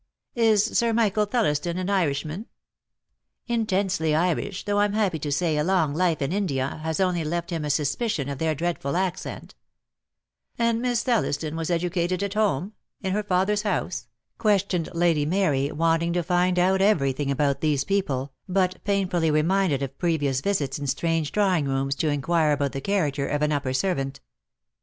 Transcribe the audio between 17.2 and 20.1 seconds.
about these people, but painfully reminded of